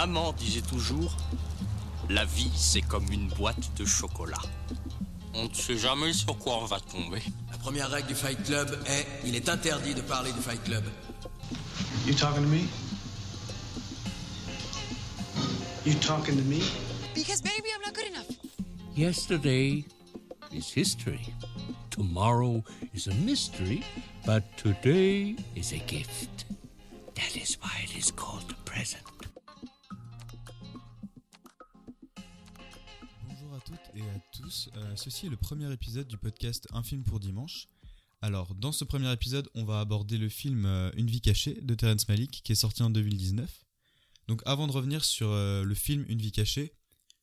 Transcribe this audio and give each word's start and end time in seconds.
Maman 0.00 0.32
disait 0.32 0.62
toujours, 0.62 1.14
la 2.08 2.24
vie 2.24 2.50
c'est 2.56 2.80
comme 2.80 3.04
une 3.12 3.28
boîte 3.28 3.76
de 3.76 3.84
chocolat. 3.84 4.40
On 5.34 5.44
ne 5.46 5.52
sait 5.52 5.76
jamais 5.76 6.14
sur 6.14 6.38
quoi 6.38 6.56
on 6.56 6.64
va 6.64 6.80
tomber. 6.80 7.20
La 7.50 7.58
première 7.58 7.90
règle 7.90 8.08
du 8.08 8.14
Fight 8.14 8.42
Club 8.42 8.82
est 8.86 9.06
il 9.26 9.36
est 9.36 9.50
interdit 9.50 9.92
de 9.92 10.00
parler 10.00 10.32
du 10.32 10.40
Fight 10.40 10.64
Club. 10.64 10.84
You 12.06 12.14
talking 12.14 12.42
to 12.42 12.48
me? 12.48 12.66
You 15.84 15.92
talking 16.00 16.34
to 16.38 16.44
me? 16.44 16.62
Because 17.14 17.42
baby, 17.42 17.68
I'm 17.74 17.82
not 17.84 17.92
good 17.92 18.08
enough. 18.08 18.30
Yesterday 18.96 19.84
is 20.50 20.72
history. 20.74 21.34
Tomorrow 21.90 22.64
is 22.94 23.06
a 23.06 23.14
mystery, 23.16 23.84
but 24.24 24.44
today 24.56 25.36
is 25.54 25.74
a 25.74 25.78
gift. 25.86 26.46
That 27.16 27.36
is 27.36 27.58
why 27.60 27.84
it 27.84 27.94
is 27.94 28.10
called 28.10 28.48
the 28.48 28.54
present. 28.64 29.09
Euh, 34.76 34.96
ceci 34.96 35.26
est 35.26 35.30
le 35.30 35.36
premier 35.36 35.72
épisode 35.72 36.08
du 36.08 36.16
podcast 36.16 36.66
Un 36.72 36.82
film 36.82 37.02
pour 37.02 37.20
dimanche. 37.20 37.68
Alors, 38.22 38.54
dans 38.54 38.72
ce 38.72 38.84
premier 38.84 39.10
épisode, 39.12 39.48
on 39.54 39.64
va 39.64 39.80
aborder 39.80 40.18
le 40.18 40.28
film 40.28 40.66
euh, 40.66 40.90
Une 40.96 41.08
vie 41.08 41.20
cachée 41.20 41.58
de 41.62 41.74
Terrence 41.74 42.08
Malick 42.08 42.42
qui 42.42 42.52
est 42.52 42.56
sorti 42.56 42.82
en 42.82 42.90
2019. 42.90 43.48
Donc, 44.28 44.42
avant 44.46 44.66
de 44.66 44.72
revenir 44.72 45.04
sur 45.04 45.28
euh, 45.30 45.64
le 45.64 45.74
film 45.74 46.04
Une 46.08 46.20
vie 46.20 46.32
cachée, 46.32 46.74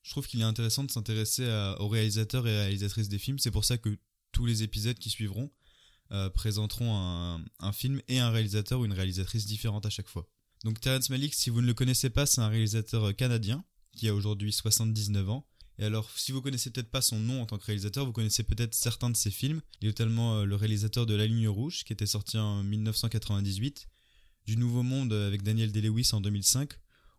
je 0.04 0.12
trouve 0.12 0.28
qu'il 0.28 0.40
est 0.42 0.46
intéressant 0.46 0.84
de 0.84 0.92
s'intéresser 0.92 1.46
aux 1.80 1.90
réalisateurs 1.90 2.48
et 2.48 2.58
réalisatrices 2.58 3.10
des 3.10 3.20
films. 3.20 3.40
C'est 3.40 3.52
pour 3.52 3.66
ça 3.66 3.78
que 3.78 3.98
tous 4.32 4.46
les 4.46 4.64
épisodes 4.64 4.98
qui 4.98 5.10
suivront 5.10 5.52
présenteront 6.34 6.96
un, 6.96 7.44
un 7.60 7.74
film 7.74 8.02
et 8.08 8.20
un 8.20 8.30
réalisateur 8.30 8.80
ou 8.80 8.86
une 8.86 8.94
réalisatrice 8.94 9.46
différente 9.46 9.86
à 9.86 9.90
chaque 9.90 10.08
fois. 10.08 10.26
Donc, 10.64 10.80
Terrence 10.80 11.10
Malick, 11.10 11.34
si 11.34 11.50
vous 11.50 11.60
ne 11.60 11.68
le 11.68 11.74
connaissez 11.74 12.10
pas, 12.10 12.26
c'est 12.26 12.40
un 12.40 12.48
réalisateur 12.48 13.14
canadien 13.18 13.66
qui 13.98 14.08
a 14.08 14.16
aujourd'hui 14.16 14.54
79 14.54 15.30
ans. 15.30 15.46
Et 15.80 15.86
alors, 15.86 16.10
si 16.16 16.32
vous 16.32 16.42
connaissez 16.42 16.72
peut-être 16.72 16.90
pas 16.90 17.02
son 17.02 17.20
nom 17.20 17.42
en 17.42 17.46
tant 17.46 17.58
que 17.58 17.66
réalisateur, 17.66 18.06
vous 18.06 18.12
connaissez 18.12 18.44
peut-être 18.44 18.74
certains 18.74 19.12
de 19.12 19.18
ses 19.18 19.30
films. 19.30 19.62
Il 19.82 19.86
est 19.86 19.90
notamment 19.90 20.38
euh, 20.38 20.46
le 20.46 20.56
réalisateur 20.56 21.06
de 21.06 21.14
La 21.14 21.28
Ligne 21.28 21.48
Rouge, 21.48 21.84
qui 21.84 21.94
était 21.94 22.08
sorti 22.08 22.38
en 22.38 22.64
1998, 22.64 23.88
du 24.48 24.58
Nouveau 24.58 24.82
Monde 24.82 25.14
avec 25.14 25.44
Daniel 25.44 25.72
Day-Lewis 25.72 26.10
en 26.14 26.22
2005, 26.22 26.74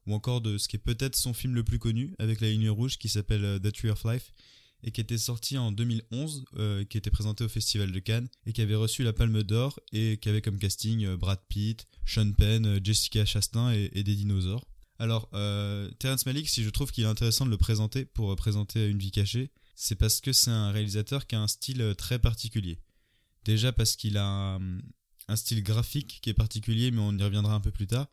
ou 0.07 0.15
encore 0.15 0.41
de 0.41 0.59
ce 0.59 0.67
qui 0.67 0.77
est 0.77 0.81
peut-être 0.81 1.15
son 1.15 1.35
film 1.35 1.55
le 1.55 1.63
plus 1.63 1.79
connu 1.79 2.15
avec 2.19 2.41
La 2.41 2.49
Ligne 2.49 2.71
Rouge, 2.71 2.99
qui 2.99 3.09
s'appelle 3.09 3.45
euh, 3.45 3.59
The 3.61 3.73
Tree 3.73 3.91
of 3.91 4.03
Life, 4.05 4.33
et 4.83 4.91
qui 4.91 5.01
était 5.01 5.19
sorti 5.19 5.57
en 5.57 5.71
2011, 5.71 6.45
euh, 6.57 6.85
qui 6.85 6.99
était 6.99 7.11
présenté 7.11 7.45
au 7.45 7.49
Festival 7.49 7.93
de 7.93 7.99
Cannes, 8.01 8.29
et 8.45 8.53
qui 8.53 8.63
avait 8.63 8.75
reçu 8.75 9.05
la 9.05 9.13
Palme 9.13 9.45
d'Or, 9.45 9.79
et 9.93 10.19
qui 10.19 10.29
avait 10.29 10.43
comme 10.43 10.59
casting 10.59 11.15
Brad 11.15 11.41
Pitt, 11.49 11.87
Sean 12.05 12.33
Penn, 12.33 12.81
Jessica 12.83 13.25
Chastain 13.25 13.73
et 13.73 14.03
des 14.03 14.15
dinosaures. 14.15 14.68
Alors, 14.99 15.29
euh, 15.33 15.89
Terrence 16.01 16.27
Malick, 16.27 16.49
si 16.49 16.65
je 16.65 16.71
trouve 16.71 16.91
qu'il 16.91 17.05
est 17.05 17.09
intéressant 17.09 17.47
de 17.47 17.51
le 17.51 17.57
présenter 17.57 18.05
pour 18.05 18.33
euh, 18.33 18.37
présenter 18.37 18.89
Une 18.89 18.99
vie 18.99 19.13
cachée, 19.13 19.53
c'est 19.77 19.95
parce 19.95 20.21
que 20.21 20.33
c'est 20.33 20.51
un 20.51 20.73
réalisateur 20.73 21.27
qui 21.27 21.37
a 21.37 21.41
un 21.41 21.47
style 21.47 21.83
euh, 21.83 21.95
très 21.95 22.19
particulier. 22.19 22.81
Déjà 23.45 23.73
parce 23.73 23.95
qu'il 23.95 24.17
a 24.17 24.27
un, 24.27 24.59
un 25.29 25.37
style 25.37 25.63
graphique 25.63 26.19
qui 26.21 26.31
est 26.31 26.35
particulier, 26.35 26.91
mais 26.91 27.01
on 27.01 27.17
y 27.17 27.23
reviendra 27.23 27.55
un 27.55 27.61
peu 27.61 27.71
plus 27.71 27.87
tard. 27.87 28.09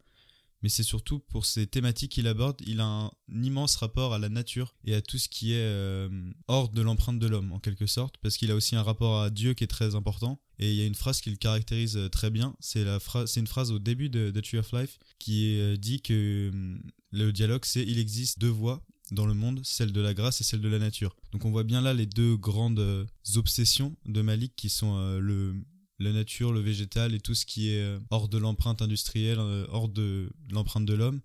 Mais 0.65 0.69
c'est 0.69 0.81
surtout 0.81 1.19
pour 1.19 1.45
ces 1.45 1.67
thématiques 1.67 2.13
qu'il 2.13 2.25
aborde, 2.25 2.59
il 2.65 2.79
a 2.79 2.85
un, 2.85 3.11
immense 3.29 3.75
rapport 3.75 4.15
à 4.15 4.17
la 4.17 4.29
nature 4.29 4.73
et 4.83 4.95
à 4.95 5.01
tout 5.03 5.19
ce 5.19 5.29
qui 5.29 5.53
est 5.53 5.57
euh, 5.57 6.09
hors 6.47 6.69
de 6.69 6.81
l'empreinte 6.81 7.19
de 7.19 7.27
l'homme, 7.27 7.51
en 7.51 7.59
quelque 7.59 7.85
sorte, 7.85 8.17
parce 8.17 8.35
qu'il 8.35 8.49
a 8.49 8.55
aussi 8.55 8.75
un 8.75 8.81
rapport 8.81 9.21
à 9.21 9.29
Dieu 9.29 9.53
qui 9.53 9.63
est 9.63 9.67
très 9.67 9.93
important. 9.93 10.41
Et 10.57 10.71
il 10.71 10.75
y 10.75 10.81
a 10.81 10.87
une 10.87 10.95
phrase 10.95 11.21
qui 11.21 11.29
le 11.29 11.35
caractérise 11.35 11.97
euh, 11.97 12.09
très 12.09 12.31
bien, 12.31 12.55
c'est 12.61 12.81
une 13.35 13.45
phrase 13.45 13.71
au 13.71 13.77
début 13.77 14.09
de 14.09 14.31
The 14.31 14.41
Tree 14.41 14.57
of 14.57 14.71
Life 14.71 14.97
qui 15.19 15.59
euh, 15.59 15.77
dit 15.77 16.01
que 16.01 16.49
hum, 16.51 16.81
le 17.11 17.31
dialogue 17.31 17.63
c'est 17.63 17.83
il 17.83 17.99
existe 17.99 18.39
deux 18.39 18.49
voies 18.49 18.83
dans 19.11 19.27
le 19.27 19.35
monde, 19.35 19.61
celle 19.63 19.91
de 19.91 20.01
la 20.01 20.15
grâce 20.15 20.41
et 20.41 20.43
celle 20.43 20.61
de 20.61 20.69
la 20.69 20.79
nature. 20.79 21.15
Donc 21.31 21.45
on 21.45 21.51
voit 21.51 21.63
bien 21.63 21.81
là 21.81 21.93
les 21.93 22.07
deux 22.07 22.37
grandes 22.37 23.07
obsessions 23.35 23.95
de 24.07 24.23
Malik 24.23 24.55
qui 24.55 24.69
sont 24.69 25.19
le 25.19 25.53
la 25.99 26.11
nature, 26.11 26.51
le 26.51 26.59
végétal 26.59 27.13
et 27.13 27.19
tout 27.19 27.35
ce 27.35 27.45
qui 27.45 27.69
est 27.69 27.81
euh, 27.81 27.99
hors 28.09 28.27
de 28.27 28.37
l'empreinte 28.37 28.81
industrielle, 28.81 29.39
euh, 29.39 29.65
hors 29.69 29.89
de 29.89 30.29
l'empreinte 30.51 30.85
de 30.85 30.93
l'homme, 30.93 31.21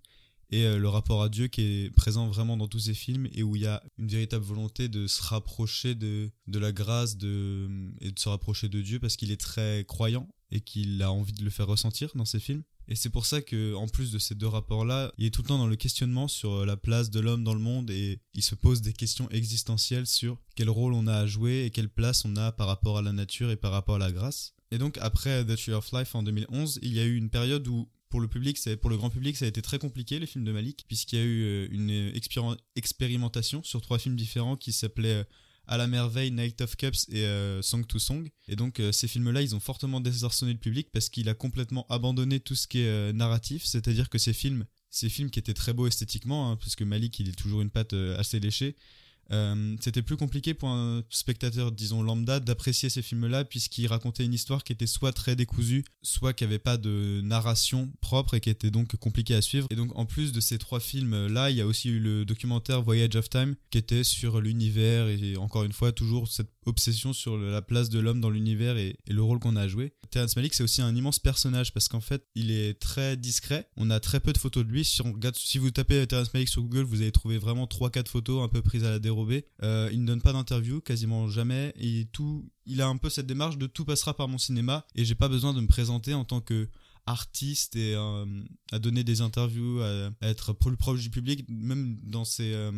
et 0.52 0.64
euh, 0.64 0.78
le 0.78 0.88
rapport 0.88 1.22
à 1.22 1.28
Dieu 1.28 1.46
qui 1.48 1.62
est 1.62 1.90
présent 1.90 2.28
vraiment 2.28 2.56
dans 2.56 2.68
tous 2.68 2.80
ces 2.80 2.94
films 2.94 3.28
et 3.32 3.42
où 3.42 3.56
il 3.56 3.62
y 3.62 3.66
a 3.66 3.82
une 3.98 4.08
véritable 4.08 4.44
volonté 4.44 4.88
de 4.88 5.06
se 5.06 5.22
rapprocher 5.22 5.94
de, 5.94 6.30
de 6.46 6.58
la 6.58 6.72
grâce 6.72 7.16
de, 7.16 7.68
et 8.00 8.10
de 8.10 8.18
se 8.18 8.28
rapprocher 8.28 8.68
de 8.68 8.80
Dieu 8.80 8.98
parce 8.98 9.16
qu'il 9.16 9.30
est 9.30 9.40
très 9.40 9.84
croyant 9.86 10.28
et 10.50 10.60
qu'il 10.60 11.00
a 11.02 11.12
envie 11.12 11.32
de 11.32 11.44
le 11.44 11.50
faire 11.50 11.68
ressentir 11.68 12.10
dans 12.16 12.24
ses 12.24 12.40
films. 12.40 12.62
Et 12.88 12.96
c'est 12.96 13.10
pour 13.10 13.24
ça 13.24 13.40
que, 13.40 13.72
en 13.76 13.86
plus 13.86 14.10
de 14.10 14.18
ces 14.18 14.34
deux 14.34 14.48
rapports-là, 14.48 15.12
il 15.16 15.26
est 15.26 15.30
tout 15.30 15.42
le 15.42 15.46
temps 15.46 15.58
dans 15.58 15.68
le 15.68 15.76
questionnement 15.76 16.26
sur 16.26 16.66
la 16.66 16.76
place 16.76 17.10
de 17.10 17.20
l'homme 17.20 17.44
dans 17.44 17.54
le 17.54 17.60
monde 17.60 17.88
et 17.88 18.20
il 18.34 18.42
se 18.42 18.56
pose 18.56 18.82
des 18.82 18.92
questions 18.92 19.28
existentielles 19.30 20.08
sur 20.08 20.38
quel 20.56 20.68
rôle 20.68 20.94
on 20.94 21.06
a 21.06 21.14
à 21.14 21.26
jouer 21.26 21.64
et 21.64 21.70
quelle 21.70 21.88
place 21.88 22.24
on 22.24 22.34
a 22.34 22.50
par 22.50 22.66
rapport 22.66 22.98
à 22.98 23.02
la 23.02 23.12
nature 23.12 23.52
et 23.52 23.56
par 23.56 23.70
rapport 23.70 23.94
à 23.94 24.00
la 24.00 24.10
grâce. 24.10 24.54
Et 24.70 24.78
donc 24.78 24.98
après 25.00 25.44
The 25.44 25.56
Tree 25.56 25.72
of 25.72 25.90
Life 25.92 26.14
en 26.14 26.22
2011, 26.22 26.78
il 26.82 26.92
y 26.94 27.00
a 27.00 27.04
eu 27.04 27.16
une 27.16 27.30
période 27.30 27.66
où 27.68 27.88
pour 28.08 28.20
le 28.20 28.28
public, 28.28 28.58
pour 28.80 28.90
le 28.90 28.96
grand 28.96 29.10
public, 29.10 29.36
ça 29.36 29.44
a 29.44 29.48
été 29.48 29.62
très 29.62 29.78
compliqué 29.78 30.18
les 30.18 30.26
films 30.26 30.44
de 30.44 30.52
Malik, 30.52 30.84
puisqu'il 30.88 31.18
y 31.18 31.22
a 31.22 31.24
eu 31.24 31.42
euh, 31.44 31.68
une 31.70 31.90
expéri- 32.12 32.56
expérimentation 32.74 33.62
sur 33.62 33.80
trois 33.80 33.98
films 33.98 34.16
différents 34.16 34.56
qui 34.56 34.72
s'appelaient 34.72 35.20
euh, 35.20 35.24
À 35.68 35.76
la 35.76 35.86
merveille, 35.86 36.32
Night 36.32 36.60
of 36.60 36.74
Cups 36.76 37.06
et 37.10 37.24
euh, 37.24 37.62
Song 37.62 37.86
to 37.86 38.00
Song. 38.00 38.28
Et 38.48 38.56
donc 38.56 38.80
euh, 38.80 38.90
ces 38.90 39.06
films-là, 39.06 39.42
ils 39.42 39.54
ont 39.54 39.60
fortement 39.60 40.00
désarçonné 40.00 40.52
le 40.52 40.58
public 40.58 40.88
parce 40.92 41.08
qu'il 41.08 41.28
a 41.28 41.34
complètement 41.34 41.86
abandonné 41.88 42.40
tout 42.40 42.56
ce 42.56 42.66
qui 42.66 42.80
est 42.80 42.88
euh, 42.88 43.12
narratif, 43.12 43.64
c'est-à-dire 43.64 44.08
que 44.08 44.18
ces 44.18 44.32
films, 44.32 44.64
ces 44.90 45.08
films 45.08 45.30
qui 45.30 45.38
étaient 45.38 45.54
très 45.54 45.72
beaux 45.72 45.86
esthétiquement, 45.86 46.50
hein, 46.50 46.56
parce 46.56 46.74
que 46.74 46.82
Malik, 46.82 47.20
il 47.20 47.28
est 47.28 47.38
toujours 47.38 47.60
une 47.62 47.70
patte 47.70 47.92
euh, 47.92 48.18
assez 48.18 48.40
léchée. 48.40 48.74
Euh, 49.32 49.76
c'était 49.80 50.02
plus 50.02 50.16
compliqué 50.16 50.54
pour 50.54 50.68
un 50.68 51.02
spectateur, 51.08 51.72
disons 51.72 52.02
lambda, 52.02 52.40
d'apprécier 52.40 52.88
ces 52.88 53.02
films-là, 53.02 53.44
puisqu'ils 53.44 53.86
racontaient 53.86 54.24
une 54.24 54.34
histoire 54.34 54.64
qui 54.64 54.72
était 54.72 54.86
soit 54.86 55.12
très 55.12 55.36
décousue, 55.36 55.84
soit 56.02 56.32
qui 56.32 56.44
avait 56.44 56.58
pas 56.58 56.76
de 56.76 57.20
narration 57.22 57.92
propre 58.00 58.34
et 58.34 58.40
qui 58.40 58.50
était 58.50 58.70
donc 58.70 58.96
compliquée 58.96 59.34
à 59.34 59.42
suivre. 59.42 59.66
Et 59.70 59.76
donc, 59.76 59.96
en 59.96 60.06
plus 60.06 60.32
de 60.32 60.40
ces 60.40 60.58
trois 60.58 60.80
films-là, 60.80 61.50
il 61.50 61.56
y 61.56 61.60
a 61.60 61.66
aussi 61.66 61.90
eu 61.90 62.00
le 62.00 62.24
documentaire 62.24 62.82
Voyage 62.82 63.16
of 63.16 63.28
Time, 63.28 63.54
qui 63.70 63.78
était 63.78 64.04
sur 64.04 64.40
l'univers 64.40 65.08
et 65.08 65.36
encore 65.36 65.64
une 65.64 65.72
fois, 65.72 65.92
toujours 65.92 66.28
cette 66.28 66.50
obsession 66.66 67.12
sur 67.12 67.36
la 67.36 67.62
place 67.62 67.88
de 67.88 67.98
l'homme 67.98 68.20
dans 68.20 68.30
l'univers 68.30 68.76
et, 68.76 68.96
le 69.08 69.22
rôle 69.22 69.38
qu'on 69.38 69.56
a 69.56 69.62
à 69.62 69.68
jouer. 69.68 69.92
Terrence 70.10 70.36
Malick, 70.36 70.54
c'est 70.54 70.62
aussi 70.62 70.82
un 70.82 70.94
immense 70.94 71.18
personnage 71.18 71.72
parce 71.72 71.88
qu'en 71.88 72.00
fait, 72.00 72.24
il 72.34 72.50
est 72.50 72.74
très 72.80 73.16
discret. 73.16 73.68
On 73.76 73.90
a 73.90 74.00
très 74.00 74.20
peu 74.20 74.32
de 74.32 74.38
photos 74.38 74.64
de 74.64 74.70
lui. 74.70 74.84
Si, 74.84 75.02
on 75.02 75.14
si 75.34 75.58
vous 75.58 75.70
tapez 75.70 76.06
Terrence 76.06 76.32
Malick 76.32 76.48
sur 76.48 76.62
Google, 76.62 76.82
vous 76.82 77.02
allez 77.02 77.12
trouver 77.12 77.38
vraiment 77.38 77.66
3-4 77.66 78.08
photos 78.08 78.42
un 78.42 78.48
peu 78.48 78.62
prises 78.62 78.84
à 78.84 78.90
la 78.90 78.98
dérobée. 78.98 79.46
Euh, 79.62 79.88
il 79.92 80.02
ne 80.02 80.06
donne 80.06 80.22
pas 80.22 80.32
d'interview, 80.32 80.80
quasiment 80.80 81.28
jamais. 81.28 81.72
Et 81.76 82.06
tout, 82.12 82.48
il 82.66 82.80
a 82.80 82.88
un 82.88 82.96
peu 82.96 83.10
cette 83.10 83.26
démarche 83.26 83.58
de 83.58 83.66
tout 83.66 83.84
passera 83.84 84.16
par 84.16 84.28
mon 84.28 84.38
cinéma 84.38 84.86
et 84.94 85.04
j'ai 85.04 85.14
pas 85.14 85.28
besoin 85.28 85.52
de 85.54 85.60
me 85.60 85.66
présenter 85.66 86.14
en 86.14 86.24
tant 86.24 86.40
que 86.40 86.68
artiste 87.10 87.76
et 87.76 87.94
euh, 87.94 88.24
à 88.72 88.78
donner 88.78 89.04
des 89.04 89.20
interviews, 89.20 89.80
à, 89.80 90.10
être 90.22 90.52
proche 90.52 91.00
du 91.00 91.10
public. 91.10 91.44
Même 91.48 91.98
dans 92.02 92.24
ses 92.24 92.52
euh, 92.52 92.72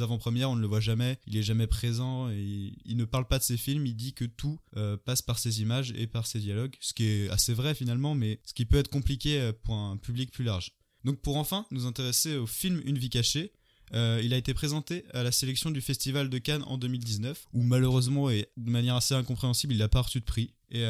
avant-premières, 0.00 0.50
on 0.50 0.56
ne 0.56 0.60
le 0.60 0.66
voit 0.66 0.80
jamais. 0.80 1.18
Il 1.26 1.36
est 1.36 1.42
jamais 1.42 1.66
présent 1.66 2.28
il, 2.30 2.96
ne 2.96 3.04
parle 3.04 3.26
pas 3.26 3.38
de 3.38 3.44
ses 3.44 3.56
films. 3.56 3.86
Il 3.86 3.96
dit 3.96 4.14
que 4.14 4.24
tout 4.24 4.58
euh, 4.76 4.96
passe 4.96 5.22
par 5.22 5.38
ses 5.38 5.62
images 5.62 5.92
et 5.96 6.06
par 6.06 6.26
ses 6.26 6.40
dialogues, 6.40 6.76
ce 6.80 6.92
qui 6.92 7.04
est 7.04 7.28
assez 7.30 7.54
vrai 7.54 7.74
finalement, 7.74 8.14
mais 8.14 8.40
ce 8.44 8.54
qui 8.54 8.64
peut 8.64 8.78
être 8.78 8.90
compliqué 8.90 9.40
euh, 9.40 9.52
pour 9.52 9.74
un 9.74 9.96
public 9.96 10.30
plus 10.30 10.44
large. 10.44 10.72
Donc 11.04 11.20
pour 11.20 11.36
enfin 11.36 11.66
nous 11.70 11.86
intéresser 11.86 12.36
au 12.36 12.46
film 12.46 12.80
Une 12.84 12.98
vie 12.98 13.10
cachée, 13.10 13.52
il 13.92 14.32
a 14.32 14.36
été 14.36 14.54
présenté 14.54 15.04
à 15.12 15.22
la 15.22 15.30
sélection 15.30 15.70
du 15.70 15.80
Festival 15.80 16.28
de 16.28 16.38
Cannes 16.38 16.64
en 16.66 16.78
2019, 16.78 17.46
où 17.52 17.62
malheureusement 17.62 18.28
et 18.30 18.48
de 18.56 18.70
manière 18.70 18.96
assez 18.96 19.14
incompréhensible, 19.14 19.74
il 19.74 19.78
n'a 19.78 19.88
pas 19.88 20.00
reçu 20.00 20.18
de 20.18 20.24
prix. 20.24 20.54
Et 20.70 20.84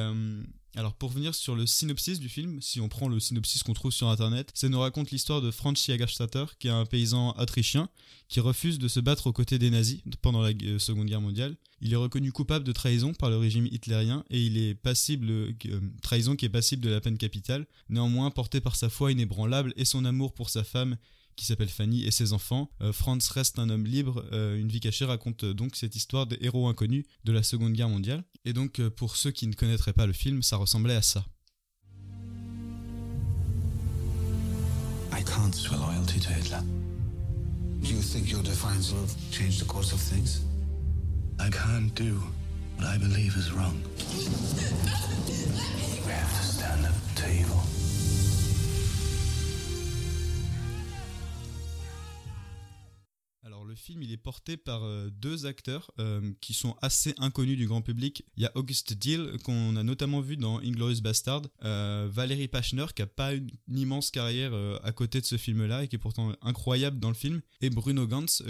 alors 0.76 0.94
pour 0.94 1.10
venir 1.10 1.34
sur 1.34 1.54
le 1.54 1.66
synopsis 1.66 2.18
du 2.18 2.28
film, 2.28 2.60
si 2.60 2.80
on 2.80 2.88
prend 2.88 3.08
le 3.08 3.20
synopsis 3.20 3.62
qu'on 3.62 3.74
trouve 3.74 3.92
sur 3.92 4.08
internet, 4.08 4.50
ça 4.54 4.68
nous 4.68 4.80
raconte 4.80 5.10
l'histoire 5.10 5.40
de 5.40 5.50
Franz 5.50 5.80
Jägerstatter, 5.86 6.44
qui 6.58 6.68
est 6.68 6.72
un 6.72 6.84
paysan 6.84 7.34
autrichien 7.38 7.88
qui 8.28 8.40
refuse 8.40 8.78
de 8.78 8.88
se 8.88 9.00
battre 9.00 9.28
aux 9.28 9.32
côtés 9.32 9.58
des 9.58 9.70
nazis 9.70 10.00
pendant 10.20 10.42
la 10.42 10.50
Seconde 10.78 11.06
Guerre 11.06 11.20
mondiale. 11.20 11.56
Il 11.80 11.92
est 11.92 11.96
reconnu 11.96 12.32
coupable 12.32 12.64
de 12.64 12.72
trahison 12.72 13.14
par 13.14 13.30
le 13.30 13.36
régime 13.36 13.66
hitlérien 13.66 14.24
et 14.30 14.42
il 14.42 14.56
est 14.56 14.74
passible 14.74 15.30
euh, 15.30 15.52
trahison 16.02 16.34
qui 16.34 16.46
est 16.46 16.50
passible 16.50 16.82
de 16.82 16.90
la 16.90 17.00
peine 17.00 17.18
capitale. 17.18 17.66
Néanmoins, 17.88 18.30
porté 18.30 18.60
par 18.60 18.74
sa 18.74 18.88
foi 18.88 19.12
inébranlable 19.12 19.72
et 19.76 19.84
son 19.84 20.04
amour 20.04 20.32
pour 20.32 20.50
sa 20.50 20.64
femme 20.64 20.96
qui 21.36 21.44
s'appelle 21.46 21.68
Fanny 21.68 22.04
et 22.04 22.10
ses 22.10 22.32
enfants. 22.32 22.70
Euh, 22.80 22.92
Franz 22.92 23.30
reste 23.32 23.58
un 23.58 23.68
homme 23.70 23.84
libre. 23.84 24.24
Euh, 24.32 24.58
une 24.58 24.68
vie 24.68 24.80
cachée 24.80 25.04
raconte 25.04 25.44
euh, 25.44 25.54
donc 25.54 25.76
cette 25.76 25.96
histoire 25.96 26.26
des 26.26 26.38
héros 26.40 26.68
inconnus 26.68 27.04
de 27.24 27.32
la 27.32 27.42
Seconde 27.42 27.72
Guerre 27.72 27.88
mondiale. 27.88 28.24
Et 28.44 28.52
donc, 28.52 28.80
euh, 28.80 28.90
pour 28.90 29.16
ceux 29.16 29.30
qui 29.30 29.46
ne 29.46 29.54
connaîtraient 29.54 29.92
pas 29.92 30.06
le 30.06 30.12
film, 30.12 30.42
ça 30.42 30.56
ressemblait 30.56 30.96
à 30.96 31.02
ça. 31.02 31.24
I 35.12 35.22
can't 35.24 35.54
swear 35.54 35.78
loyalty 35.78 36.20
to 36.20 36.30
Hitler. 36.30 36.60
Do 37.82 37.90
you 37.90 38.00
think 38.00 38.30
your 38.30 38.42
defiance 38.42 38.92
will 38.92 39.06
change 39.30 39.58
the 39.58 39.66
course 39.66 39.92
of 39.92 40.00
things? 40.00 40.42
I 41.38 41.50
can't 41.50 41.94
do 41.94 42.20
what 42.78 42.86
I 42.86 42.98
believe 42.98 43.36
is 43.36 43.52
wrong. 43.52 43.80
we 46.06 46.12
have 46.12 46.38
to 46.38 46.44
stand 46.44 46.86
up 46.86 46.94
to 47.16 47.30
evil. 47.30 47.73
Il 54.02 54.12
est 54.12 54.16
porté 54.16 54.56
par 54.56 54.84
euh, 54.84 55.10
deux 55.10 55.46
acteurs 55.46 55.90
euh, 55.98 56.32
qui 56.40 56.54
sont 56.54 56.76
assez 56.82 57.14
inconnus 57.18 57.56
du 57.56 57.66
grand 57.66 57.82
public. 57.82 58.24
Il 58.36 58.42
y 58.42 58.46
a 58.46 58.52
Auguste 58.54 58.94
Dill, 58.94 59.38
qu'on 59.44 59.76
a 59.76 59.82
notamment 59.82 60.20
vu 60.20 60.36
dans 60.36 60.58
Inglorious 60.58 61.00
Bastard, 61.00 61.42
euh, 61.64 62.08
Valérie 62.10 62.48
Pachner, 62.48 62.86
qui 62.94 63.02
a 63.02 63.06
pas 63.06 63.34
une, 63.34 63.50
immense 63.68 64.10
carrière 64.10 64.52
euh, 64.52 64.78
à 64.82 64.92
côté 64.92 65.20
de 65.20 65.26
ce 65.26 65.36
film-là 65.36 65.84
et 65.84 65.88
qui 65.88 65.96
est 65.96 65.98
pourtant 65.98 66.32
incroyable 66.42 66.98
dans 66.98 67.08
le 67.08 67.14
film, 67.14 67.40
et 67.60 67.70
Bruno 67.70 68.06
Gantz, 68.06 68.42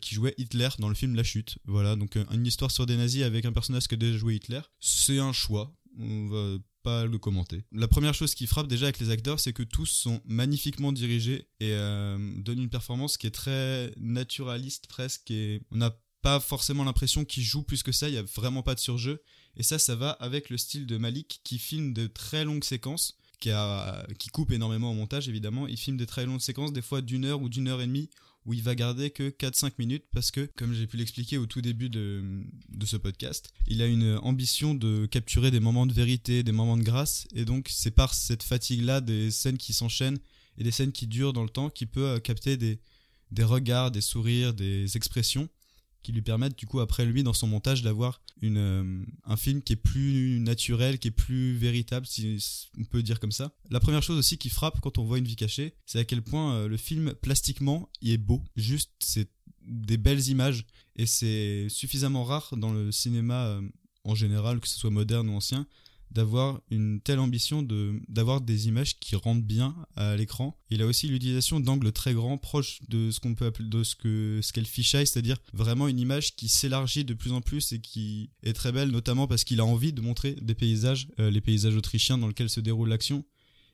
qui 0.00 0.14
jouait 0.14 0.34
Hitler 0.38 0.68
dans 0.78 0.88
le 0.88 0.94
film 0.94 1.14
La 1.14 1.24
Chute. 1.24 1.58
Voilà, 1.66 1.96
donc 1.96 2.16
une 2.16 2.46
histoire 2.46 2.70
sur 2.70 2.86
des 2.86 2.96
nazis 2.96 3.22
avec 3.22 3.44
un 3.44 3.52
personnage 3.52 3.88
qui 3.88 3.94
a 3.94 3.98
déjà 3.98 4.18
joué 4.18 4.36
Hitler. 4.36 4.60
C'est 4.80 5.18
un 5.18 5.32
choix. 5.32 5.74
On 5.98 6.26
va 6.26 6.58
pas 6.84 7.06
le 7.06 7.18
commenter. 7.18 7.64
La 7.72 7.88
première 7.88 8.14
chose 8.14 8.34
qui 8.34 8.46
frappe 8.46 8.68
déjà 8.68 8.86
avec 8.86 9.00
les 9.00 9.10
acteurs, 9.10 9.40
c'est 9.40 9.52
que 9.52 9.64
tous 9.64 9.86
sont 9.86 10.20
magnifiquement 10.26 10.92
dirigés 10.92 11.48
et 11.58 11.72
euh, 11.72 12.18
donnent 12.36 12.60
une 12.60 12.68
performance 12.68 13.16
qui 13.16 13.26
est 13.26 13.32
très 13.32 13.92
naturaliste 13.96 14.86
presque. 14.86 15.30
Et 15.30 15.62
on 15.72 15.78
n'a 15.78 15.98
pas 16.22 16.38
forcément 16.40 16.84
l'impression 16.84 17.24
qu'ils 17.24 17.42
jouent 17.42 17.62
plus 17.62 17.82
que 17.82 17.90
ça. 17.90 18.08
Il 18.08 18.14
y 18.14 18.18
a 18.18 18.22
vraiment 18.22 18.62
pas 18.62 18.74
de 18.74 18.80
surjeu. 18.80 19.22
Et 19.56 19.62
ça, 19.62 19.78
ça 19.78 19.96
va 19.96 20.10
avec 20.10 20.50
le 20.50 20.58
style 20.58 20.86
de 20.86 20.96
Malik 20.96 21.40
qui 21.42 21.58
filme 21.58 21.92
de 21.92 22.06
très 22.06 22.44
longues 22.44 22.64
séquences, 22.64 23.16
qui, 23.40 23.50
a, 23.50 24.06
qui 24.18 24.28
coupe 24.28 24.52
énormément 24.52 24.90
au 24.90 24.94
montage 24.94 25.28
évidemment. 25.28 25.66
Il 25.66 25.78
filme 25.78 25.96
des 25.96 26.06
très 26.06 26.26
longues 26.26 26.40
séquences, 26.40 26.72
des 26.72 26.82
fois 26.82 27.00
d'une 27.00 27.24
heure 27.24 27.40
ou 27.40 27.48
d'une 27.48 27.68
heure 27.68 27.80
et 27.80 27.86
demie, 27.86 28.10
où 28.46 28.52
il 28.52 28.62
va 28.62 28.74
garder 28.74 29.10
que 29.10 29.30
4-5 29.30 29.72
minutes 29.78 30.04
parce 30.12 30.30
que, 30.30 30.48
comme 30.56 30.74
j'ai 30.74 30.86
pu 30.86 30.96
l'expliquer 30.96 31.38
au 31.38 31.46
tout 31.46 31.62
début 31.62 31.88
de, 31.88 32.22
ce 32.84 32.96
podcast, 32.96 33.50
il 33.66 33.80
a 33.80 33.86
une 33.86 34.18
ambition 34.22 34.74
de 34.74 35.06
capturer 35.06 35.50
des 35.50 35.60
moments 35.60 35.86
de 35.86 35.92
vérité, 35.92 36.42
des 36.42 36.52
moments 36.52 36.76
de 36.76 36.82
grâce, 36.82 37.26
et 37.34 37.44
donc 37.44 37.68
c'est 37.70 37.90
par 37.90 38.12
cette 38.14 38.42
fatigue-là 38.42 39.00
des 39.00 39.30
scènes 39.30 39.58
qui 39.58 39.72
s'enchaînent 39.72 40.18
et 40.58 40.64
des 40.64 40.70
scènes 40.70 40.92
qui 40.92 41.06
durent 41.06 41.32
dans 41.32 41.42
le 41.42 41.48
temps 41.48 41.70
qui 41.70 41.86
peut 41.86 42.06
euh, 42.06 42.18
capter 42.18 42.56
des 42.56 42.78
regards, 43.42 43.90
des 43.90 44.00
sourires, 44.00 44.54
des 44.54 44.96
expressions 44.96 45.48
qui 46.04 46.12
lui 46.12 46.22
permettent 46.22 46.56
du 46.56 46.66
coup 46.66 46.78
après 46.78 47.04
lui 47.04 47.24
dans 47.24 47.32
son 47.32 47.48
montage 47.48 47.82
d'avoir 47.82 48.20
une 48.42 48.58
euh, 48.58 49.04
un 49.24 49.36
film 49.36 49.62
qui 49.62 49.72
est 49.72 49.76
plus 49.76 50.38
naturel, 50.38 50.98
qui 50.98 51.08
est 51.08 51.10
plus 51.10 51.56
véritable 51.56 52.06
si 52.06 52.38
on 52.78 52.84
peut 52.84 53.02
dire 53.02 53.18
comme 53.18 53.32
ça. 53.32 53.52
La 53.70 53.80
première 53.80 54.02
chose 54.02 54.18
aussi 54.18 54.38
qui 54.38 54.50
frappe 54.50 54.80
quand 54.80 54.98
on 54.98 55.04
voit 55.04 55.18
une 55.18 55.24
vie 55.24 55.34
cachée, 55.34 55.74
c'est 55.86 55.98
à 55.98 56.04
quel 56.04 56.22
point 56.22 56.54
euh, 56.54 56.68
le 56.68 56.76
film 56.76 57.14
plastiquement 57.14 57.88
il 58.02 58.12
est 58.12 58.18
beau. 58.18 58.42
Juste 58.54 58.92
c'est 59.00 59.30
des 59.66 59.96
belles 59.96 60.28
images 60.28 60.66
et 60.94 61.06
c'est 61.06 61.68
suffisamment 61.70 62.22
rare 62.22 62.54
dans 62.56 62.72
le 62.72 62.92
cinéma 62.92 63.46
euh, 63.46 63.62
en 64.04 64.14
général 64.14 64.60
que 64.60 64.68
ce 64.68 64.78
soit 64.78 64.90
moderne 64.90 65.30
ou 65.30 65.32
ancien 65.32 65.66
d'avoir 66.14 66.60
une 66.70 67.00
telle 67.00 67.18
ambition 67.18 67.62
de 67.62 68.00
d'avoir 68.08 68.40
des 68.40 68.68
images 68.68 68.98
qui 68.98 69.16
rendent 69.16 69.42
bien 69.42 69.74
à 69.96 70.16
l'écran. 70.16 70.56
Il 70.70 70.80
a 70.82 70.86
aussi 70.86 71.08
l'utilisation 71.08 71.60
d'angles 71.60 71.92
très 71.92 72.14
grands, 72.14 72.38
proches 72.38 72.80
de 72.88 73.10
ce 73.10 73.20
qu'on 73.20 73.34
peut 73.34 73.52
de 73.60 73.82
ce 73.82 73.96
que 73.96 74.40
ce 74.42 74.52
qu'est 74.52 74.60
le 74.60 74.66
fisheye, 74.66 75.06
c'est-à-dire 75.06 75.36
vraiment 75.52 75.88
une 75.88 75.98
image 75.98 76.36
qui 76.36 76.48
s'élargit 76.48 77.04
de 77.04 77.14
plus 77.14 77.32
en 77.32 77.40
plus 77.40 77.72
et 77.72 77.80
qui 77.80 78.30
est 78.42 78.52
très 78.52 78.72
belle, 78.72 78.90
notamment 78.90 79.26
parce 79.26 79.44
qu'il 79.44 79.60
a 79.60 79.64
envie 79.64 79.92
de 79.92 80.00
montrer 80.00 80.36
des 80.40 80.54
paysages, 80.54 81.08
euh, 81.18 81.30
les 81.30 81.40
paysages 81.40 81.76
autrichiens 81.76 82.18
dans 82.18 82.28
lesquels 82.28 82.50
se 82.50 82.60
déroule 82.60 82.88
l'action. 82.88 83.24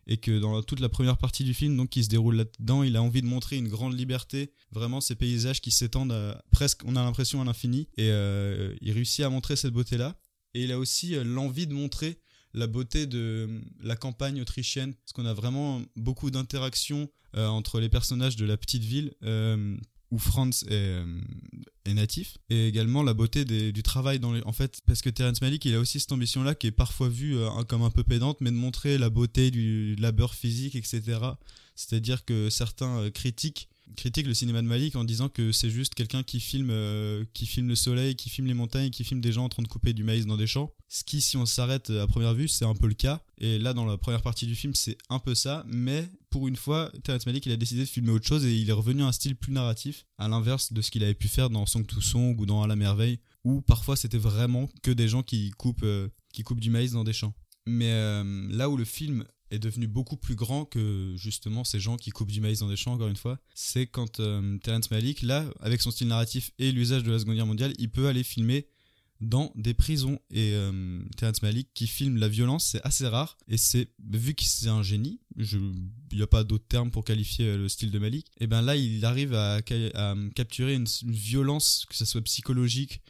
Et 0.06 0.16
que 0.16 0.40
dans 0.40 0.60
toute 0.62 0.80
la 0.80 0.88
première 0.88 1.18
partie 1.18 1.44
du 1.44 1.54
film, 1.54 1.76
donc 1.76 1.90
qui 1.90 2.02
se 2.02 2.08
déroule 2.08 2.34
là-dedans, 2.34 2.82
il 2.82 2.96
a 2.96 3.02
envie 3.02 3.20
de 3.20 3.26
montrer 3.26 3.58
une 3.58 3.68
grande 3.68 3.96
liberté, 3.96 4.50
vraiment 4.72 5.00
ces 5.00 5.14
paysages 5.14 5.60
qui 5.60 5.70
s'étendent 5.70 6.36
presque, 6.50 6.80
on 6.84 6.96
a 6.96 7.04
l'impression 7.04 7.40
à 7.40 7.44
l'infini, 7.44 7.86
et 7.96 8.10
euh, 8.10 8.74
il 8.80 8.90
réussit 8.92 9.24
à 9.24 9.28
montrer 9.28 9.54
cette 9.56 9.72
beauté-là. 9.72 10.18
Et 10.54 10.64
il 10.64 10.72
a 10.72 10.78
aussi 10.78 11.14
euh, 11.14 11.22
l'envie 11.22 11.66
de 11.66 11.74
montrer 11.74 12.18
la 12.54 12.66
beauté 12.66 13.06
de 13.06 13.46
euh, 13.48 13.60
la 13.82 13.96
campagne 13.96 14.40
autrichienne, 14.40 14.94
parce 14.94 15.12
qu'on 15.12 15.26
a 15.26 15.34
vraiment 15.34 15.82
beaucoup 15.96 16.30
d'interactions 16.30 17.08
euh, 17.36 17.46
entre 17.46 17.80
les 17.80 17.88
personnages 17.88 18.36
de 18.36 18.44
la 18.44 18.56
petite 18.56 18.82
ville 18.82 19.14
euh, 19.22 19.76
où 20.10 20.18
Franz 20.18 20.64
est, 20.68 21.04
natif, 21.94 22.38
et 22.48 22.66
également 22.66 23.02
la 23.02 23.14
beauté 23.14 23.44
du 23.44 23.82
travail 23.82 24.18
dans 24.18 24.32
les... 24.32 24.42
En 24.42 24.52
fait, 24.52 24.80
parce 24.86 25.02
que 25.02 25.10
Terrence 25.10 25.40
Malick, 25.40 25.64
il 25.64 25.74
a 25.74 25.80
aussi 25.80 25.98
cette 26.00 26.10
ambition-là 26.10 26.54
qui 26.54 26.68
est 26.68 26.72
parfois 26.72 27.08
vue 27.08 27.36
comme 27.68 27.82
un 27.82 27.90
peu 27.90 28.04
pédante, 28.04 28.40
mais 28.40 28.50
de 28.50 28.56
montrer 28.56 28.96
la 28.96 29.10
beauté 29.10 29.50
du 29.50 29.96
labeur 29.96 30.34
physique, 30.34 30.74
etc. 30.76 31.18
C'est-à-dire 31.74 32.24
que 32.24 32.48
certains 32.48 33.10
critiquent 33.10 33.69
critique 33.96 34.26
le 34.26 34.34
cinéma 34.34 34.62
de 34.62 34.66
Malik 34.66 34.96
en 34.96 35.04
disant 35.04 35.28
que 35.28 35.52
c'est 35.52 35.70
juste 35.70 35.94
quelqu'un 35.94 36.22
qui 36.22 36.40
filme 36.40 36.70
euh, 36.70 37.24
qui 37.34 37.46
filme 37.46 37.68
le 37.68 37.74
soleil, 37.74 38.16
qui 38.16 38.30
filme 38.30 38.46
les 38.46 38.54
montagnes, 38.54 38.90
qui 38.90 39.04
filme 39.04 39.20
des 39.20 39.32
gens 39.32 39.44
en 39.44 39.48
train 39.48 39.62
de 39.62 39.68
couper 39.68 39.92
du 39.92 40.04
maïs 40.04 40.26
dans 40.26 40.36
des 40.36 40.46
champs. 40.46 40.72
Ce 40.88 41.04
qui, 41.04 41.20
si 41.20 41.36
on 41.36 41.46
s'arrête 41.46 41.90
à 41.90 42.06
première 42.06 42.34
vue, 42.34 42.48
c'est 42.48 42.64
un 42.64 42.74
peu 42.74 42.88
le 42.88 42.94
cas. 42.94 43.22
Et 43.38 43.58
là, 43.58 43.74
dans 43.74 43.84
la 43.84 43.96
première 43.96 44.22
partie 44.22 44.46
du 44.46 44.54
film, 44.54 44.74
c'est 44.74 44.98
un 45.08 45.18
peu 45.18 45.34
ça. 45.34 45.64
Mais 45.68 46.08
pour 46.30 46.48
une 46.48 46.56
fois, 46.56 46.90
Terrence 47.04 47.26
Malick, 47.26 47.46
il 47.46 47.52
a 47.52 47.56
décidé 47.56 47.82
de 47.82 47.88
filmer 47.88 48.10
autre 48.10 48.26
chose 48.26 48.44
et 48.44 48.54
il 48.54 48.68
est 48.68 48.74
revenu 48.74 49.02
à 49.02 49.06
un 49.06 49.12
style 49.12 49.36
plus 49.36 49.52
narratif, 49.52 50.06
à 50.18 50.28
l'inverse 50.28 50.72
de 50.72 50.80
ce 50.82 50.90
qu'il 50.90 51.04
avait 51.04 51.14
pu 51.14 51.28
faire 51.28 51.50
dans 51.50 51.66
Song 51.66 51.86
to 51.86 52.00
Song 52.00 52.36
ou 52.38 52.46
dans 52.46 52.62
À 52.62 52.66
la 52.66 52.76
merveille, 52.76 53.20
où 53.44 53.60
parfois 53.60 53.96
c'était 53.96 54.18
vraiment 54.18 54.68
que 54.82 54.90
des 54.90 55.08
gens 55.08 55.22
qui 55.22 55.50
coupent 55.50 55.82
euh, 55.82 56.08
qui 56.32 56.42
coupent 56.42 56.60
du 56.60 56.70
maïs 56.70 56.92
dans 56.92 57.04
des 57.04 57.12
champs. 57.12 57.34
Mais 57.66 57.90
euh, 57.90 58.48
là 58.50 58.68
où 58.68 58.76
le 58.76 58.84
film 58.84 59.24
est 59.50 59.58
devenu 59.58 59.86
beaucoup 59.86 60.16
plus 60.16 60.34
grand 60.34 60.64
que 60.64 61.14
justement 61.16 61.64
ces 61.64 61.80
gens 61.80 61.96
qui 61.96 62.10
coupent 62.10 62.30
du 62.30 62.40
maïs 62.40 62.60
dans 62.60 62.68
des 62.68 62.76
champs, 62.76 62.92
encore 62.92 63.08
une 63.08 63.16
fois, 63.16 63.38
c'est 63.54 63.86
quand 63.86 64.20
euh, 64.20 64.58
Terrence 64.58 64.90
Malick, 64.90 65.22
là, 65.22 65.44
avec 65.60 65.80
son 65.80 65.90
style 65.90 66.08
narratif 66.08 66.52
et 66.58 66.72
l'usage 66.72 67.02
de 67.02 67.10
la 67.10 67.18
Seconde 67.18 67.36
Guerre 67.36 67.46
mondiale, 67.46 67.72
il 67.78 67.90
peut 67.90 68.08
aller 68.08 68.22
filmer 68.22 68.66
dans 69.20 69.52
des 69.54 69.74
prisons. 69.74 70.18
Et 70.30 70.52
euh, 70.54 71.02
Terrence 71.16 71.42
Malick 71.42 71.68
qui 71.74 71.86
filme 71.86 72.16
la 72.16 72.28
violence, 72.28 72.66
c'est 72.66 72.80
assez 72.84 73.06
rare. 73.06 73.36
Et 73.48 73.56
c'est 73.56 73.90
vu 74.08 74.34
que 74.34 74.44
c'est 74.44 74.68
un 74.68 74.82
génie, 74.82 75.20
il 75.36 75.72
n'y 76.12 76.22
a 76.22 76.26
pas 76.26 76.44
d'autre 76.44 76.64
terme 76.68 76.90
pour 76.90 77.04
qualifier 77.04 77.46
euh, 77.46 77.56
le 77.56 77.68
style 77.68 77.90
de 77.90 77.98
Malik, 77.98 78.26
et 78.40 78.46
ben 78.46 78.62
là, 78.62 78.76
il 78.76 79.04
arrive 79.04 79.34
à, 79.34 79.60
euh, 79.70 80.30
capturer 80.30 80.74
une, 80.74 80.86
une 81.02 81.12
violence, 81.12 81.84
que 81.88 81.96
ce 81.96 82.04
soit 82.04 82.22
psychologique 82.22 83.00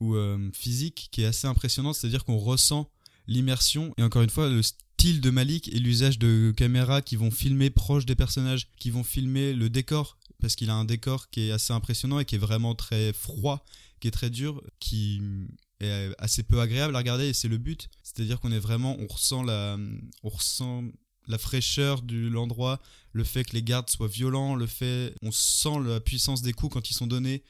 ou 0.00 0.14
euh, 0.14 0.50
physique, 0.52 1.08
qui 1.10 1.22
est 1.22 1.26
assez 1.26 1.46
impressionnante. 1.46 1.96
C'est-à-dire 1.96 2.24
qu'on 2.24 2.38
ressent 2.38 2.90
l'immersion. 3.26 3.94
Et 3.98 4.02
encore 4.02 4.22
une 4.22 4.30
fois, 4.30 4.48
le 4.48 4.62
style 4.62 4.86
de 4.98 5.30
Malik 5.30 5.68
et 5.68 5.78
l'usage 5.78 6.18
de 6.18 6.52
caméras 6.56 7.02
qui 7.02 7.14
vont 7.16 7.30
filmer 7.30 7.70
proche 7.70 8.04
des 8.04 8.16
personnages, 8.16 8.68
qui 8.78 8.90
vont 8.90 9.04
filmer 9.04 9.54
le 9.54 9.70
décor, 9.70 10.18
parce 10.40 10.56
qu'il 10.56 10.70
a 10.70 10.74
un 10.74 10.84
décor 10.84 11.30
qui 11.30 11.48
est 11.48 11.52
assez 11.52 11.72
impressionnant 11.72 12.18
et 12.18 12.24
qui 12.24 12.34
est 12.34 12.38
vraiment 12.38 12.74
très 12.74 13.12
froid, 13.12 13.64
qui 14.00 14.08
est 14.08 14.12
très 14.12 14.28
dur, 14.28 14.62
qui 14.80 15.22
est 15.80 16.10
assez 16.18 16.42
peu 16.42 16.60
agréable 16.60 16.96
à 16.96 16.98
regarder 16.98 17.28
et 17.28 17.32
c'est 17.32 17.48
le 17.48 17.58
but. 17.58 17.88
C'est-à-dire 18.02 18.40
qu'on 18.40 18.50
est 18.50 18.58
vraiment, 18.58 18.96
on 18.98 19.06
ressent 19.06 19.44
la, 19.44 19.78
on 20.24 20.28
ressent 20.28 20.84
la 21.28 21.38
fraîcheur 21.38 22.02
de 22.02 22.28
l'endroit, 22.28 22.80
le 23.12 23.22
fait 23.22 23.44
que 23.44 23.52
les 23.52 23.62
gardes 23.62 23.88
soient 23.88 24.08
violents, 24.08 24.56
le 24.56 24.66
fait, 24.66 25.14
on 25.22 25.30
sent 25.30 25.80
la 25.84 26.00
puissance 26.00 26.42
des 26.42 26.52
coups 26.52 26.74
quand 26.74 26.90
ils 26.90 26.94
sont 26.94 27.06
donnés. 27.06 27.44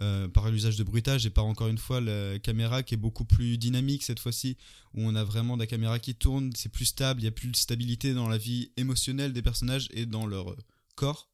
Euh, 0.00 0.28
par 0.28 0.50
l'usage 0.50 0.76
de 0.76 0.84
bruitage 0.84 1.26
et 1.26 1.30
par 1.30 1.46
encore 1.46 1.68
une 1.68 1.78
fois 1.78 2.00
la 2.00 2.38
caméra 2.38 2.82
qui 2.82 2.94
est 2.94 2.98
beaucoup 2.98 3.24
plus 3.24 3.58
dynamique 3.58 4.02
cette 4.02 4.20
fois-ci 4.20 4.56
où 4.94 5.02
on 5.02 5.14
a 5.14 5.24
vraiment 5.24 5.56
la 5.56 5.66
caméra 5.66 5.98
qui 5.98 6.14
tourne, 6.14 6.50
c'est 6.56 6.68
plus 6.68 6.86
stable, 6.86 7.20
il 7.20 7.24
y 7.24 7.28
a 7.28 7.32
plus 7.32 7.48
de 7.48 7.56
stabilité 7.56 8.14
dans 8.14 8.28
la 8.28 8.38
vie 8.38 8.70
émotionnelle 8.76 9.32
des 9.32 9.42
personnages 9.42 9.88
et 9.92 10.06
dans 10.06 10.26
leur 10.26 10.56
corps. 10.94 11.28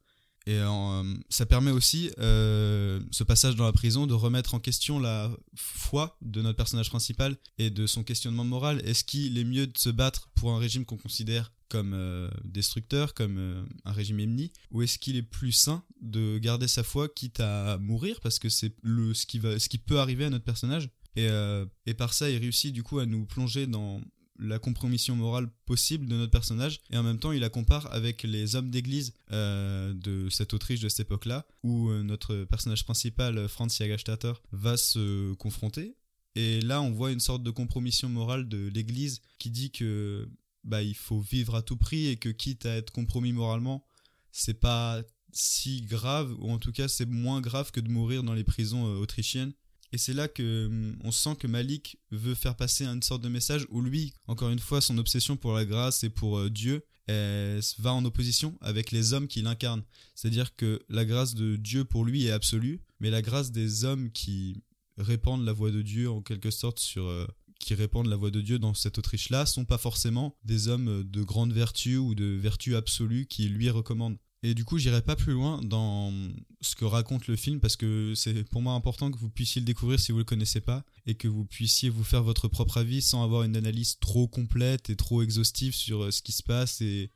Et 0.47 0.59
euh, 0.59 1.15
ça 1.31 1.47
permet 1.47 1.71
aussi, 1.71 2.11
euh, 2.19 3.01
ce 3.11 3.25
passage 3.25 3.57
dans 3.57 3.65
la 3.65 3.73
prison, 3.73 4.07
de 4.07 4.13
remettre 4.13 4.55
en 4.55 4.61
question 4.61 4.99
la 4.99 5.31
foi 5.57 6.19
de 6.21 6.43
notre 6.43 6.57
personnage 6.57 6.91
principal 6.91 7.37
et 7.57 7.71
de 7.71 7.87
son 7.87 8.05
questionnement 8.05 8.45
moral. 8.45 8.83
Est-ce 8.85 9.05
qu'il 9.05 9.39
est 9.39 9.45
mieux 9.45 9.67
de 9.67 9.79
se 9.79 9.89
battre 9.89 10.29
pour 10.35 10.53
un 10.53 10.59
régime 10.59 10.85
qu'on 10.85 10.99
considère 10.99 11.51
comme 11.69 11.93
euh, 11.95 12.29
destructeur, 12.45 13.15
comme 13.15 13.39
euh, 13.39 13.65
un 13.85 13.93
régime 13.93 14.21
ennemi, 14.21 14.53
ou 14.71 14.83
est-ce 14.83 14.99
qu'il 14.99 15.17
est 15.17 15.23
plus 15.23 15.53
sain 15.53 15.85
de 16.01 16.39
garder 16.39 16.69
sa 16.69 16.83
foi 16.83 17.09
quitte 17.09 17.41
à 17.41 17.79
mourir 17.79 18.21
parce 18.21 18.39
que 18.39 18.49
c'est 18.49 18.75
le 18.83 19.15
ce 19.15 19.27
qui 19.27 19.39
va, 19.39 19.59
ce 19.59 19.69
qui 19.69 19.79
peut 19.79 19.99
arriver 19.99 20.25
à 20.25 20.31
notre 20.31 20.45
personnage? 20.45 20.91
Et, 21.17 21.29
euh, 21.29 21.65
et 21.87 21.95
par 21.95 22.13
ça, 22.13 22.31
il 22.31 22.39
réussit 22.39 22.73
du 22.73 22.83
coup 22.83 22.99
à 22.99 23.07
nous 23.07 23.25
plonger 23.25 23.67
dans 23.67 24.01
la 24.41 24.59
compromission 24.59 25.15
morale 25.15 25.49
possible 25.65 26.07
de 26.07 26.17
notre 26.17 26.33
personnage 26.33 26.81
et 26.91 26.97
en 26.97 27.05
même 27.05 27.21
temps 27.21 27.31
il 27.31 27.39
la 27.39 27.51
compare 27.51 27.93
avec 27.93 28.25
les 28.25 28.57
hommes 28.57 28.69
d'église 28.69 29.15
de 29.31 30.29
cette 30.29 30.53
Autriche 30.55 30.81
de 30.81 30.89
cette 30.89 31.07
époque-là 31.07 31.47
où 31.63 31.89
notre 32.03 32.43
personnage 32.43 32.83
principal 32.83 33.49
Franz 33.49 33.77
Jagerstatter 33.79 34.33
va 34.51 34.77
se 34.77 35.35
confronter. 35.35 35.95
Et 36.35 36.61
là 36.63 36.83
on 36.83 36.91
voit 36.91 37.13
une 37.13 37.21
sorte 37.21 37.45
de 37.45 37.51
compromission 37.53 38.09
morale 38.09 38.49
de 38.49 38.67
l'église 38.75 39.21
qui 39.39 39.51
dit 39.51 39.71
que 39.71 40.29
bah 40.65 40.83
il 40.83 40.95
faut 40.95 41.21
vivre 41.21 41.55
à 41.55 41.63
tout 41.63 41.77
prix 41.77 42.07
et 42.07 42.17
que 42.17 42.29
quitte 42.29 42.67
à 42.67 42.77
être 42.77 42.91
compromis 42.91 43.33
moralement 43.33 43.87
c'est 44.33 44.61
pas 44.61 45.03
si 45.33 45.83
grave 45.83 46.35
ou 46.39 46.51
en 46.51 46.59
tout 46.59 46.73
cas 46.73 46.89
c'est 46.89 47.09
moins 47.09 47.41
grave 47.41 47.71
que 47.71 47.81
de 47.81 47.89
mourir 47.89 48.23
dans 48.23 48.35
les 48.35 48.45
prisons 48.45 48.87
euh, 48.87 48.99
autrichiennes 48.99 49.53
et 49.95 49.99
c'est 49.99 50.13
là 50.13 50.27
que 50.27 50.67
hum, 50.67 50.97
on 51.05 51.13
sent 51.13 51.37
que 51.39 51.47
Malik 51.47 51.99
veut 52.11 52.35
faire 52.35 52.57
passer 52.57 52.85
une 52.85 53.03
sorte 53.03 53.23
de 53.23 53.29
message 53.29 53.65
où 53.71 53.81
lui, 53.81 54.13
encore 54.27 54.51
une 54.51 54.59
fois, 54.59 54.81
son 54.81 54.99
obsession 54.99 55.37
pour 55.37 55.53
la 55.53 55.65
grâce 55.65 56.03
et 56.03 56.11
pour 56.11 56.37
euh, 56.37 56.51
Dieu 56.51 56.85
va 57.07 57.93
en 57.93 58.05
opposition 58.05 58.59
avec 58.61 58.91
les 58.91 59.13
hommes 59.13 59.29
qu'il 59.29 59.47
incarne. 59.47 59.85
C'est-à-dire 60.17 60.57
que 60.57 60.83
la 60.89 61.05
grâce 61.05 61.35
de 61.35 61.55
Dieu 61.55 61.85
pour 61.85 62.05
lui 62.05 62.27
est 62.27 62.33
absolue, 62.33 62.81
mais 62.99 63.11
la 63.11 63.23
grâce 63.23 63.53
des 63.53 63.85
hommes 63.85 64.11
qui 64.11 64.65
répandent 64.97 65.45
la 65.45 65.53
voix 65.53 65.71
de 65.71 65.83
Dieu 65.83 66.11
en 66.11 66.23
quelque 66.23 66.51
sorte 66.51 66.81
sur 66.81 67.07
euh, 67.07 67.27
qui 67.65 67.75
répandent 67.75 68.07
la 68.07 68.17
voix 68.17 68.31
de 68.31 68.41
Dieu 68.41 68.59
dans 68.59 68.75
cette 68.75 68.99
Autriche-là 68.99 69.47
sont 69.47 69.65
pas 69.65 69.79
forcément 69.79 70.37
des 70.45 70.69
hommes 70.69 71.03
de 71.03 71.23
grande 71.23 71.53
vertu 71.53 71.97
ou 71.97 72.15
de 72.15 72.25
vertu 72.25 72.77
absolue 72.77 73.27
qui 73.27 73.49
lui 73.49 73.71
recommandent. 73.71 74.19
Et 74.47 74.53
du 74.53 74.67
coup, 74.67 74.77
j'irai 74.77 75.01
pas 75.01 75.17
plus 75.17 75.33
loin 75.33 75.63
dans 75.63 76.13
ce 76.61 76.77
que 76.77 76.85
raconte 76.85 77.29
le 77.29 77.35
film 77.35 77.61
parce 77.61 77.77
que 77.77 78.13
c'est 78.15 78.45
pour 78.51 78.61
moi 78.61 78.75
important 78.75 79.11
que 79.11 79.17
vous 79.17 79.31
puissiez 79.31 79.63
le 79.63 79.65
découvrir 79.65 79.99
si 79.99 80.13
vous 80.13 80.19
le 80.19 80.25
connaissez 80.25 80.61
pas 80.61 80.85
et 81.07 81.15
que 81.15 81.29
vous 81.29 81.47
puissiez 81.47 81.89
vous 81.89 82.05
faire 82.05 82.23
votre 82.23 82.47
propre 82.47 82.77
avis 82.77 83.01
sans 83.01 83.25
avoir 83.25 83.45
une 83.45 83.57
analyse 83.57 83.99
trop 84.01 84.29
complète 84.29 84.91
et 84.91 84.97
trop 84.97 85.23
exhaustive 85.23 85.75
sur 85.75 86.05
euh, 86.05 86.11
ce 86.11 86.21
qui 86.21 86.33
se 86.33 86.43
passe 86.43 86.83
et, 86.83 87.11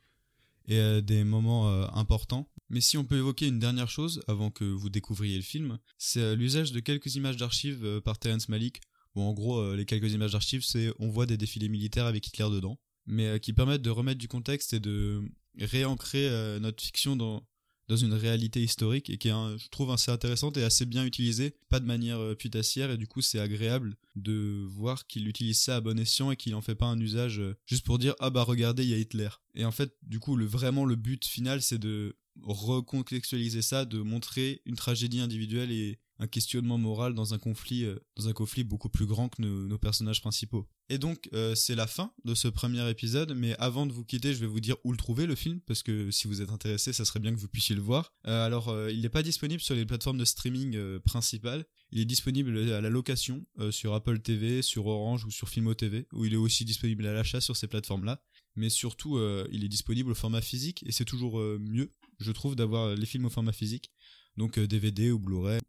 et 0.67 0.77
euh, 0.79 1.01
des 1.01 1.23
moments 1.23 1.69
euh, 1.69 1.85
importants. 1.93 2.49
Mais 2.71 2.81
si 2.81 2.97
on 2.97 3.05
peut 3.05 3.17
évoquer 3.17 3.45
une 3.45 3.59
dernière 3.59 3.91
chose 3.91 4.23
avant 4.27 4.49
que 4.49 4.63
vous 4.63 4.89
découvriez 4.89 5.35
le 5.35 5.43
film, 5.43 5.77
c'est 5.99 6.35
l'usage 6.35 6.71
de 6.71 6.79
quelques 6.79 7.13
images 7.13 7.37
d'archives 7.37 8.01
par 8.03 8.17
Terrence 8.17 8.49
Malick. 8.49 8.81
En 9.21 9.33
gros, 9.33 9.75
les 9.75 9.85
quelques 9.85 10.13
images 10.13 10.31
d'archives, 10.31 10.63
c'est 10.63 10.91
on 10.99 11.09
voit 11.09 11.25
des 11.25 11.37
défilés 11.37 11.69
militaires 11.69 12.05
avec 12.05 12.27
Hitler 12.27 12.47
dedans, 12.51 12.79
mais 13.05 13.39
qui 13.39 13.53
permettent 13.53 13.81
de 13.81 13.89
remettre 13.89 14.19
du 14.19 14.27
contexte 14.27 14.73
et 14.73 14.79
de 14.79 15.23
réancrer 15.57 16.27
euh, 16.27 16.59
notre 16.59 16.83
fiction 16.83 17.15
dans, 17.15 17.43
une 17.89 18.13
réalité 18.13 18.61
historique 18.61 19.09
et 19.09 19.17
qui 19.17 19.29
est, 19.29 19.31
je 19.31 19.67
trouve, 19.69 19.89
assez 19.89 20.11
intéressante 20.11 20.57
et 20.57 20.63
assez 20.63 20.85
bien 20.85 21.05
utilisée, 21.05 21.55
pas 21.69 21.79
de 21.79 21.87
manière 21.87 22.19
euh, 22.19 22.35
putassière, 22.35 22.91
et 22.91 22.97
du 22.97 23.07
coup, 23.07 23.21
c'est 23.21 23.39
agréable 23.39 23.97
de 24.15 24.63
voir 24.67 25.07
qu'il 25.07 25.27
utilise 25.27 25.59
ça 25.59 25.77
à 25.77 25.81
bon 25.81 25.97
escient 25.97 26.29
et 26.29 26.35
qu'il 26.35 26.53
en 26.53 26.61
fait 26.61 26.75
pas 26.75 26.85
un 26.85 26.99
usage 26.99 27.39
euh, 27.39 27.57
juste 27.65 27.83
pour 27.83 27.97
dire 27.97 28.13
ah 28.19 28.29
bah 28.29 28.43
regardez, 28.43 28.83
il 28.83 28.89
y 28.89 28.93
a 28.93 28.97
Hitler. 28.97 29.29
Et 29.55 29.65
en 29.65 29.71
fait, 29.71 29.91
du 30.03 30.19
coup, 30.19 30.35
le, 30.35 30.45
vraiment 30.45 30.85
le 30.85 30.95
but 30.95 31.25
final, 31.25 31.63
c'est 31.63 31.79
de 31.79 32.15
recontextualiser 32.43 33.63
ça, 33.63 33.85
de 33.85 33.99
montrer 34.01 34.61
une 34.67 34.75
tragédie 34.75 35.19
individuelle 35.19 35.71
et 35.71 35.97
un 36.19 36.27
questionnement 36.27 36.77
moral 36.77 37.13
dans 37.13 37.33
un 37.33 37.39
conflit, 37.39 37.85
euh, 37.85 37.97
dans 38.17 38.27
un 38.27 38.33
conflit 38.33 38.63
beaucoup 38.63 38.89
plus 38.89 39.05
grand 39.05 39.29
que 39.29 39.41
nos, 39.41 39.77
personnages 39.77 40.21
principaux. 40.21 40.67
Et 40.89 40.97
donc 40.97 41.29
euh, 41.33 41.55
c'est 41.55 41.75
la 41.75 41.87
fin 41.87 42.11
de 42.25 42.35
ce 42.35 42.49
premier 42.49 42.87
épisode, 42.89 43.33
mais 43.33 43.55
avant 43.57 43.85
de 43.85 43.93
vous 43.93 44.03
quitter, 44.03 44.33
je 44.33 44.39
vais 44.39 44.47
vous 44.47 44.59
dire 44.59 44.75
où 44.83 44.91
le 44.91 44.97
trouver 44.97 45.25
le 45.25 45.35
film, 45.35 45.61
parce 45.61 45.81
que 45.81 46.11
si 46.11 46.27
vous 46.27 46.41
êtes 46.41 46.49
intéressé, 46.49 46.91
ça 46.91 47.05
serait 47.05 47.21
bien 47.21 47.33
que 47.33 47.39
vous 47.39 47.47
puissiez 47.47 47.75
le 47.75 47.81
voir. 47.81 48.13
Euh, 48.27 48.45
alors 48.45 48.75
il 48.89 49.01
n'est 49.01 49.09
pas 49.09 49.23
disponible 49.23 49.61
sur 49.61 49.73
les 49.73 49.85
plateformes 49.85 50.17
de 50.17 50.25
streaming 50.25 50.99
principales, 50.99 51.65
il 51.91 52.01
est 52.01 52.05
disponible 52.05 52.57
à 52.71 52.81
la 52.81 52.89
location 52.89 53.45
sur 53.71 53.93
Apple 53.93 54.19
TV, 54.19 54.61
sur 54.61 54.87
Orange 54.87 55.23
ou 55.23 55.31
sur 55.31 55.47
Filmo 55.47 55.73
TV, 55.73 56.07
où 56.11 56.25
il 56.25 56.33
est 56.33 56.37
aussi 56.37 56.65
disponible 56.65 57.05
à 57.07 57.13
l'achat 57.13 57.39
sur 57.39 57.55
ces 57.55 57.67
plateformes-là. 57.67 58.21
Mais 58.55 58.69
surtout, 58.69 59.19
il 59.51 59.63
est 59.63 59.69
disponible 59.69 60.11
au 60.11 60.15
format 60.15 60.41
physique, 60.41 60.83
et 60.85 60.91
c'est 60.91 61.05
toujours 61.05 61.39
mieux, 61.39 61.93
je 62.19 62.31
trouve, 62.31 62.55
d'avoir 62.55 62.95
les 62.95 63.05
films 63.05 63.25
au 63.25 63.29
format 63.29 63.53
physique, 63.53 63.91
donc 64.37 64.59
DVD 64.59 65.11
ou 65.11 65.19
Blu-ray. 65.19 65.59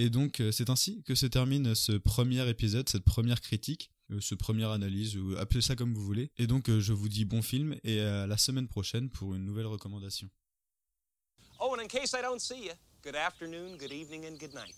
Et 0.00 0.10
donc 0.10 0.38
euh, 0.38 0.52
c'est 0.52 0.70
ainsi 0.70 1.02
que 1.02 1.16
se 1.16 1.26
termine 1.26 1.74
ce 1.74 1.90
premier 1.90 2.48
épisode, 2.48 2.88
cette 2.88 3.04
première 3.04 3.40
critique, 3.40 3.90
euh, 4.12 4.20
ce 4.20 4.36
première 4.36 4.70
analyse, 4.70 5.16
ou 5.16 5.36
appelez 5.36 5.60
ça 5.60 5.74
comme 5.74 5.92
vous 5.92 6.04
voulez. 6.04 6.30
Et 6.38 6.46
donc 6.46 6.70
euh, 6.70 6.78
je 6.78 6.92
vous 6.92 7.08
dis 7.08 7.24
bon 7.24 7.42
film 7.42 7.76
et 7.82 8.00
à 8.00 8.28
la 8.28 8.36
semaine 8.36 8.68
prochaine 8.68 9.10
pour 9.10 9.34
une 9.34 9.44
nouvelle 9.44 9.66
recommandation. 9.66 10.30
Oh, 11.60 11.74
and 11.74 11.82
in 11.82 11.88
case 11.88 12.14
I 12.14 12.22
don't 12.22 12.38
see 12.38 12.66
you, 12.66 12.74
good 13.02 13.16
afternoon, 13.16 13.76
good 13.76 13.92
evening, 13.92 14.24
and 14.24 14.38
good 14.38 14.54
night. 14.54 14.76